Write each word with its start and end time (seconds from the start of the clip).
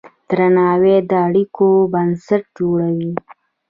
درناوی 0.29 0.97
د 1.09 1.11
اړیکو 1.27 1.67
بنسټ 1.93 2.43
جوړوي. 2.57 3.11